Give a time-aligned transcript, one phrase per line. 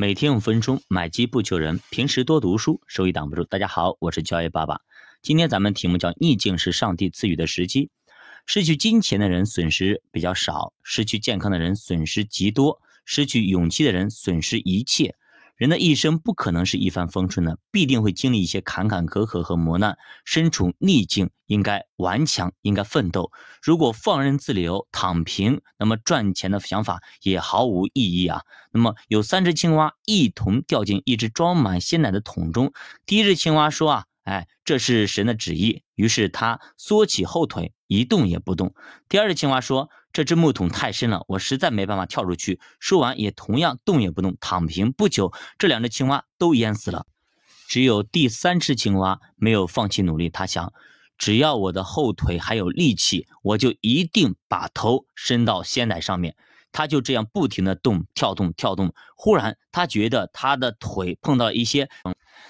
[0.00, 1.80] 每天五分钟，买机不求人。
[1.90, 3.42] 平时多读书，收益挡不住。
[3.42, 4.78] 大家好，我是教育爸爸。
[5.22, 7.90] 今天咱们题目叫“逆境是上帝赐予的时机”。
[8.46, 15.16] 失去金钱的人损失比较少，失去健康的人损失极多，失去勇气的人损失一切。
[15.58, 19.98] 人的一生不可能是一帆风顺的，必定会经历一些坎坎坷坷和磨难。
[20.24, 23.32] 身处逆境，应该顽强，应该奋斗。
[23.60, 28.42] 如果放任自流、躺平，那么赚钱的想法也毫无意义啊。
[28.70, 32.72] 那么有三只青蛙一同掉进一只装满鲜奶的桶中，
[33.04, 34.04] 第一只青蛙说啊。
[34.28, 35.84] 哎，这是神的旨意。
[35.94, 38.74] 于是他缩起后腿，一动也不动。
[39.08, 44.92] 第二只青蛙说：“这只木桶太深了，我实在没办法跳出去。”说完，也同样动也不动，躺平。
[44.92, 47.06] 不久，这两只青蛙都淹死了。
[47.68, 50.28] 只有第三只青蛙没有放弃努力。
[50.28, 50.74] 他想，
[51.16, 56.36] 只要我的后腿还有力气，我就一定把头伸到鲜奶上面。
[56.70, 58.92] 他就这样不停地动、跳动、跳动。
[59.16, 61.88] 忽然，他觉得他的腿碰到一些。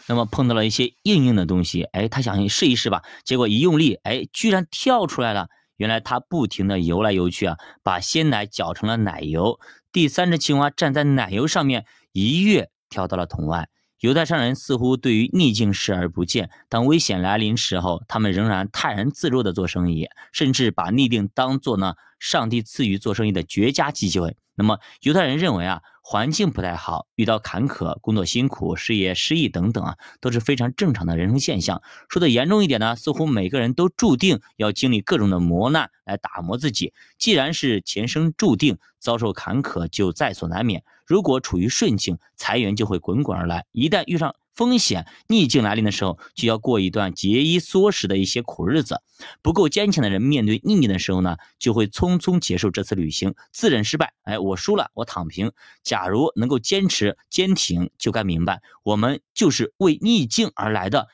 [0.06, 5.48] 那么碰到了一些硬硬的东西，哎，他想试一试吧，结果一用力，哎，居然跳出来了。
[5.76, 9.60] 原来他不停的游来游去啊，把鲜奶搅成了奶油。
[9.92, 13.68] 第三只青蛙站在奶油上面，一跃跳到了桶外。
[14.00, 24.36] 犹太商人似乎对于逆境视而不见，当危险来临时候，他们仍然泰然自若的做生意，甚至把逆境当做呢上帝赐予做生意的绝佳机会。
[24.58, 31.80] 那么犹太人认为啊，环境不太好，遇到坎坷，工作辛苦，事业失意等等啊，都是非常正常的人生现象。
[32.08, 36.92] 说的严重一点呢，似乎每个人都注定要经历各种的磨难来打磨自己。
[37.18, 40.82] 既然是前生注定遭受坎坷，就在所难免。
[41.06, 49.00] 如果处于顺境，财源就会滚滚而来；一旦遇上风险逆境来临的时候，就要过一段节衣缩食的一些苦日子。
[49.40, 54.14] 不够坚强的人，面对逆境的时候呢，就会匆匆结束这次旅行，自认失败。
[54.24, 55.52] 哎，我输了，我躺平。
[55.84, 61.06] 假如能够坚持坚挺，就该明白，我们就是为逆境而来的。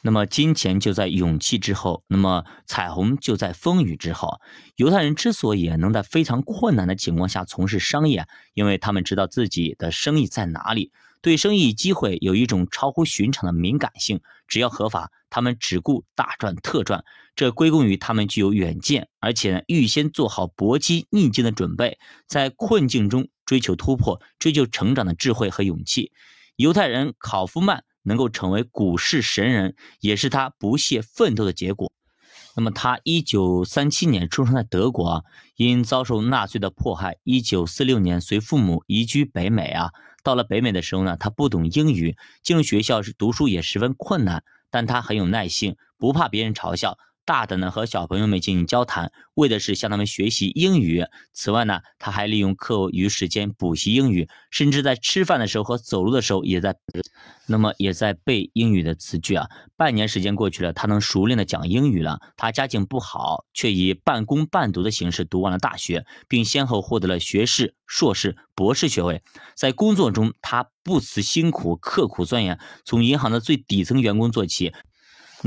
[0.00, 4.40] 那么，金钱就在勇气之后，那么彩虹就在风雨之后。
[4.76, 10.92] 犹太人之所以能在非常困难的情况下从事商业，因为他们知道自己的生意在哪里。
[11.24, 17.02] 对生意机会有一种超乎寻常的敏感性，只要合法，他们只顾大赚特赚。
[17.34, 26.12] 这归功于他们具有远见，而且预先做好搏击逆境的准备，在困境中追求突破、追求成长的智慧和勇气。
[26.56, 31.90] 犹太人考夫曼能够成为股市神人，也是他不懈奋斗的结果。
[32.54, 35.22] 那么，他一九三七年出生在德国啊，
[35.56, 39.90] 因遭受纳粹的迫害，一九四六年随父母移居北美啊。
[40.24, 46.98] 到了北美的时候呢，他不懂英语，进入学校是读书也十分困难，但他很有耐性，不怕别人嘲笑。
[47.24, 51.04] 大胆的和小朋友们进行交谈，为的是向他们学习英语。
[51.32, 56.76] 此外呢，他还利用课余时间补习英语，甚至在吃饭的时候和走路的时候也在，
[57.46, 59.48] 那么也在背英语的词句啊。
[59.76, 62.20] 半年时间过去了，他能熟练的讲英语了。
[62.36, 69.22] 他家境不好，却以半工半读的形式读完了大学，并先后获得了学士、硕士、博士学位。
[69.56, 74.72] 在工作中，他不辞辛苦，刻苦钻研，从银行的最底层员工做起。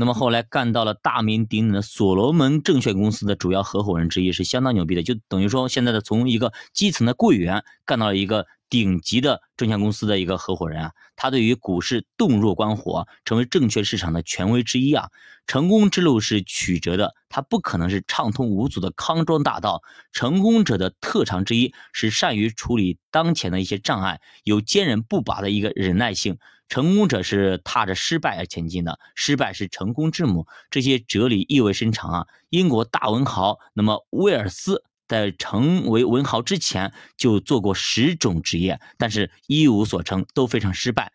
[0.00, 5.02] 那么后来干到了大名鼎鼎的所罗门证券公司的主要合伙人之一，是相当牛逼的。
[5.02, 15.08] 就等于说，现在的从一个基层的柜员干到了一个顶级的证券公司的一个合伙人啊，他对于股市洞若观火，成为证券市场的权威之一啊。
[15.48, 19.82] 成功之路是曲折的，他不可能是畅通无阻的康庄大道。
[20.12, 26.38] 成功者的特长之一是善于处理当前的一些障碍，有坚韧不拔的一个忍耐性。
[26.68, 30.46] 成功者是踏着失败而前进的，失败是成功之母。
[30.70, 32.26] 这些哲理意味深长啊！
[32.50, 41.12] 英国大文豪，那么威尔斯在成为文豪之前就做过十种职业，但是一无所成，都非常失败。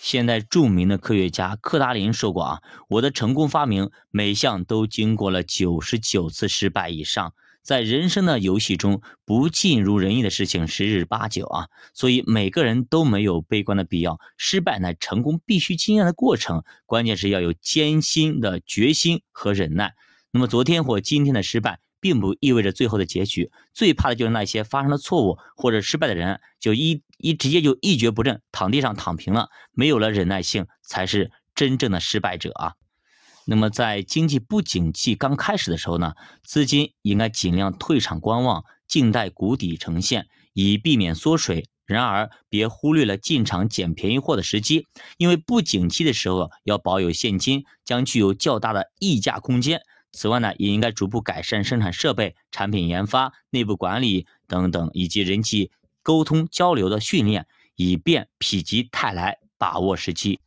[0.00, 14.18] 现代著名的科学家柯达林说过啊：“我的成功发明每项都经过了九十九次失败以上。”在人生的游戏中，不尽如人意的事情十之八九啊，所以每个人都没有悲观的必要。
[14.36, 19.94] 失败乃成功必须经验的过程，关键是要有艰辛的决心和忍耐。
[20.32, 23.50] 那么昨天或今天的失败，并不意味着最后的结局。
[23.74, 32.74] 最怕的就是那些发生了错误或者失败的人，就一一直接就一蹶不振，躺地上躺平了，没有了忍耐性，才是真正的失败者啊。
[33.50, 36.14] 那么在经济不景气刚开始的时候呢，
[36.44, 41.68] 资金应该尽量退场观望，静待谷底呈现，以避免缩水。
[41.84, 44.86] 然而，别忽略了进场捡便宜货的时机，
[45.16, 49.82] 因为不景气的时候要保有现金，将具有较大的溢价空间。
[50.12, 55.72] 此外呢，也应该逐步改善生产设备、产品研发、内部管理等等，以及人际
[56.04, 57.48] 沟通交流的训练。
[57.74, 60.38] 以便否极泰来，把握时机。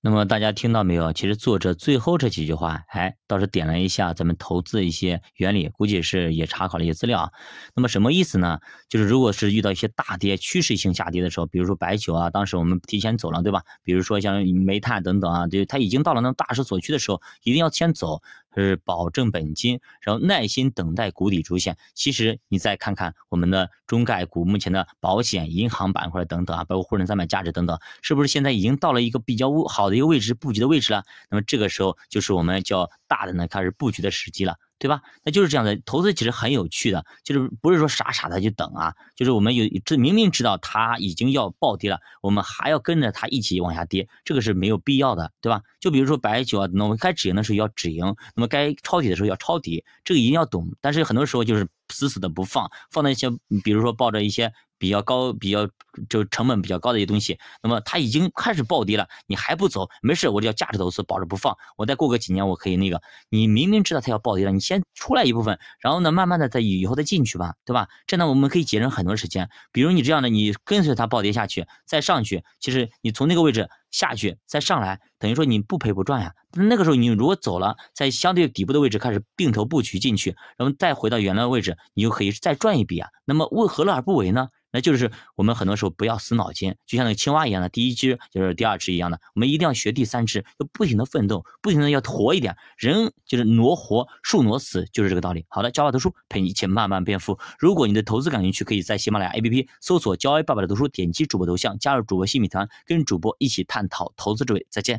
[0.00, 1.12] 那么大家听到没有？
[1.12, 7.32] 其实作者最后这几句话，哎，倒是点了一下咱们投资一些原理，估计是也查考了一些资料。
[7.76, 8.58] 那么什么意思呢？
[8.88, 13.62] 就是如果是遇到一些大跌、趋势性下跌的时候，比如说白酒啊，当时我们提前走了，对吧？
[13.84, 18.20] 比如说像煤炭等等啊，就它已经到了那大势所趋的时候，一定要先走。
[18.54, 21.76] 是保证本金，然后耐心等待谷底出现。
[21.94, 31.04] 其实你再看看我们的中概股，目前的保险、银行板块等等啊，包括沪深三百价值等等，是不是现在已经到了一个比较好的一个位置布局的位置了？
[31.30, 34.54] 那么这个时候就是我们叫大大的呢开始布局的时机了。
[34.80, 35.02] 对吧？
[35.24, 45.62] 那就是这样的，投资其实很有趣的，就是不是说傻傻的就等啊，就是我们有这明明知道它已经要暴跌了，我们还要跟着它一起往下跌，这个是没有必要的，对吧？
[45.80, 50.70] 就比如说白酒啊，那我们该止盈的时候要止盈，那么该抄底的时候要抄底，这个一定要懂。
[50.80, 53.28] 但是很多时候就是死死的不放，放在一些，
[53.64, 54.52] 比如说抱着一些。
[54.78, 55.68] 比较高、比较
[56.08, 63.02] 就成本比较高的一些东西，那么它已经开始暴跌了，你还不走，没事，我就要价值投资，保着不放，我再过个几年，我可以那个。
[63.28, 67.88] 你明明知道它要暴跌了，你先出来一部分，然后呢，慢慢的再以后再进去吧，对吧？
[68.06, 69.50] 这样呢，我们可以节省很多时间。
[69.72, 76.32] 比如你这样的，你跟随它暴跌下去，再上去，其实你从那个位置下去再上来，等于说你不赔不赚呀。
[76.52, 83.08] 那个时候你如果走了，在相对底部的位置开始并头布局进去，然后再回到原来的位置，你就可以再赚一笔啊。
[83.24, 84.48] 那么为何乐而不为呢？
[84.70, 92.54] 那就是我们很多时候不要死脑筋，就像那个青蛙一样的，第一只就是第二只一样的，我们一定要学第三只，要不停的奋斗，不停的要活一点。
[92.76, 95.46] 人就是挪活，树挪死，就是这个道理。
[95.48, 97.38] 好的，教爸读书陪你一起慢慢变富。
[97.58, 104.66] 如果你的投资感兴趣，可以在喜马拉雅 APP 搜索“教爱爸爸的读书”，点击主播头像加入主播新米团，跟主播一起探探讨投资智慧。
[104.70, 104.96] 再见。